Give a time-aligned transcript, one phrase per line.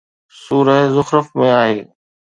[0.43, 1.79] سوره زخرف ۾ آهي